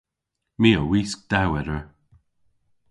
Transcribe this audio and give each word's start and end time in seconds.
My 0.61 0.69
a 0.79 0.83
wisk 0.91 1.19
dewweder. 1.31 1.81